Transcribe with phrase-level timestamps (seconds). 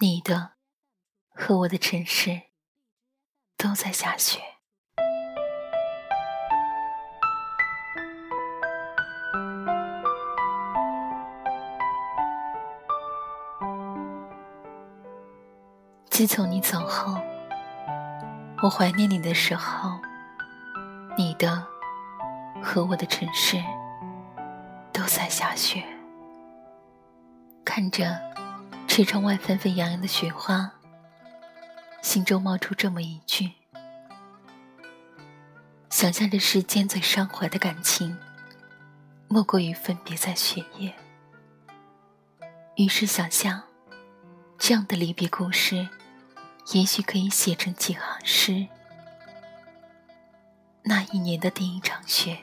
[0.00, 0.52] 你的
[1.30, 2.42] 和我的城市
[3.56, 4.38] 都在下雪。
[16.08, 17.20] 自从你走后，
[18.62, 19.98] 我怀念你的时候，
[21.16, 21.66] 你的
[22.62, 23.56] 和我的城市
[24.92, 25.82] 都在下雪。
[27.64, 28.27] 看着。
[28.98, 30.72] 车窗外纷纷扬扬的雪花，
[32.02, 33.52] 心中冒出这么一句：
[35.88, 38.18] 想象着世间最伤怀的感情，
[39.28, 40.92] 莫过于分别在雪夜。
[42.74, 43.62] 于是想象，
[44.58, 45.88] 这样的离别故事，
[46.72, 48.66] 也许可以写成几行诗。
[50.82, 52.36] 那一年的第一场雪，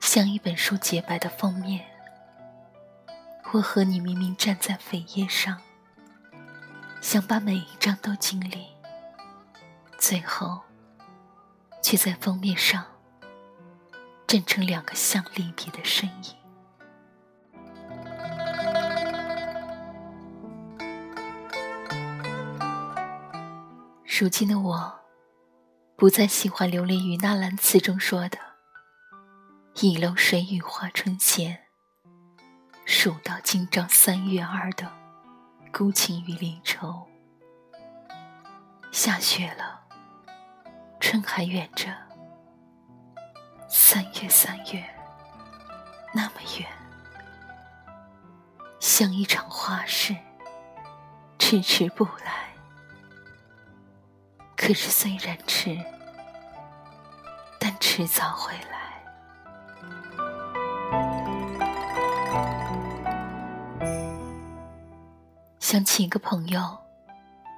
[0.00, 1.89] 像一本书洁白的封面。
[3.52, 5.60] 我和你明明站在扉页上，
[7.00, 8.68] 想把每一张都经历，
[9.98, 10.60] 最后
[11.82, 12.86] 却在封面上
[14.28, 16.36] 站成两个像离别的身影。
[24.06, 25.00] 如今的我，
[25.96, 28.38] 不再喜欢流连于那蓝词中说的
[29.82, 31.64] “倚楼水雨花春闲”。
[32.92, 34.84] 数到今朝三月二的
[35.72, 37.08] 孤情与离愁，
[38.90, 39.80] 下雪了，
[40.98, 41.86] 春还远着。
[43.68, 44.84] 三月三月，
[46.12, 46.68] 那么远，
[48.80, 50.16] 像一场花事，
[51.38, 52.52] 迟迟不来。
[54.56, 55.78] 可是虽然迟，
[57.60, 58.79] 但迟早会来。
[65.70, 66.76] 想起一个朋友，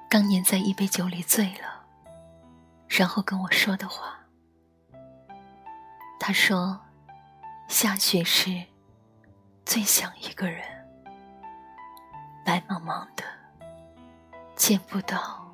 [0.07, 1.83] 当年在一杯酒里醉了，
[2.87, 4.19] 然后跟我说的话。
[6.19, 6.79] 他说
[7.67, 8.65] ：“下雪时，
[9.65, 10.63] 最想一个人，
[12.45, 13.23] 白茫茫的，
[14.55, 15.51] 见不到，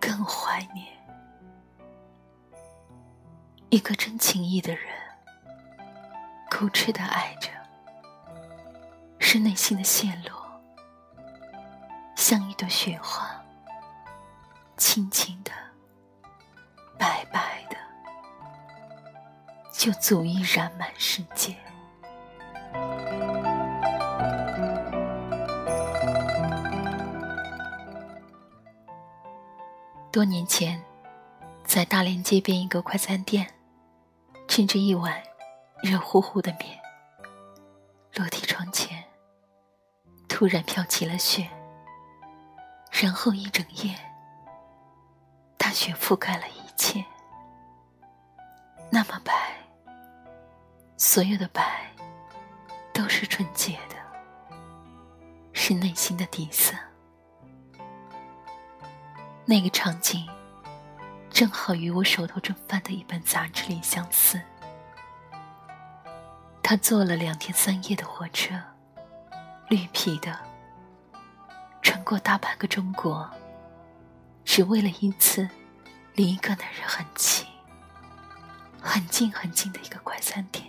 [0.00, 0.86] 更怀念
[3.68, 4.86] 一个真情意的人，
[6.50, 7.50] 固执的爱着，
[9.18, 10.32] 是内心的陷落。”
[12.28, 13.42] 像一朵雪花，
[14.76, 15.50] 轻轻的、
[16.98, 17.76] 白白的，
[19.72, 21.56] 就足以染满世界。
[30.12, 30.84] 多年前，
[31.64, 33.54] 在大连街边一个快餐店，
[34.46, 35.22] 吃着一碗
[35.82, 36.78] 热乎乎的面，
[38.16, 39.02] 落地窗前
[40.28, 41.48] 突然飘起了雪。
[43.00, 43.96] 然后一整夜，
[45.56, 47.04] 大雪覆盖了一切，
[48.90, 49.32] 那么白，
[50.96, 51.94] 所有的白
[52.92, 53.94] 都是纯洁的，
[55.52, 56.74] 是内心的底色。
[59.44, 60.28] 那个场景，
[61.30, 64.40] 正好与我手头正翻的一本杂志里相似。
[66.64, 68.60] 他坐了两天三夜的火车，
[69.68, 70.47] 绿皮的。
[72.08, 73.30] 过大半个中国，
[74.42, 75.46] 只为了一次
[76.14, 77.46] 离一个男人很近、
[78.80, 80.64] 很近、很近的一个快餐店，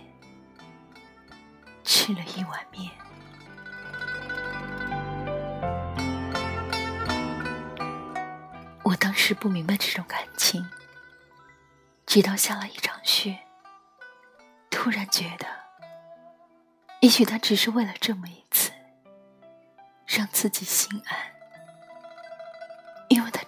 [1.82, 2.92] 吃了一碗面。
[8.82, 10.68] 我当时不明白这种感情，
[12.04, 13.38] 直到下了一场雪，
[14.68, 15.46] 突然觉得，
[17.00, 18.72] 也许他只是为了这么一次。
[20.12, 21.16] 让自己心安，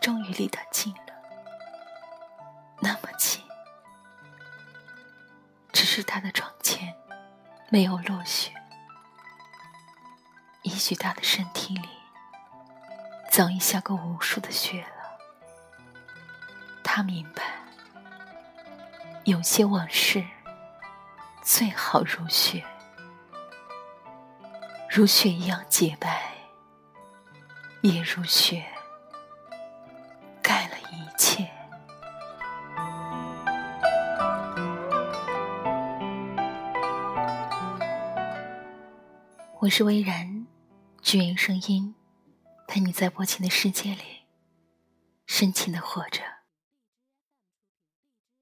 [0.03, 1.15] 终于离他近了，
[2.81, 3.41] 那么近。
[5.73, 6.93] 只是他的床前
[7.71, 8.53] 没有落雪，
[10.63, 11.89] 也许他的身体里
[13.31, 14.89] 早已下过无数的雪了。
[16.83, 17.45] 他明白，
[19.25, 20.27] 有些往事
[21.43, 22.65] 最好如雪，
[24.91, 26.33] 如雪一样洁白。
[27.83, 28.65] 也如雪，
[39.63, 40.45] 我是微然，
[41.03, 41.95] 只愿声音
[42.67, 44.03] 陪你在薄情的世界里
[45.25, 46.21] 深情的活着。